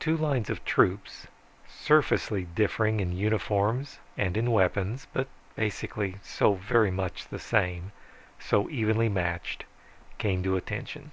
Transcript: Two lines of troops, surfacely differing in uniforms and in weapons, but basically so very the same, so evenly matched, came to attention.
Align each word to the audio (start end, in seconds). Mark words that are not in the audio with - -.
Two 0.00 0.16
lines 0.16 0.50
of 0.50 0.64
troops, 0.64 1.28
surfacely 1.68 2.42
differing 2.56 2.98
in 2.98 3.12
uniforms 3.16 4.00
and 4.18 4.36
in 4.36 4.50
weapons, 4.50 5.06
but 5.12 5.28
basically 5.54 6.16
so 6.24 6.54
very 6.54 6.90
the 6.90 7.38
same, 7.38 7.92
so 8.40 8.68
evenly 8.68 9.08
matched, 9.08 9.62
came 10.18 10.42
to 10.42 10.56
attention. 10.56 11.12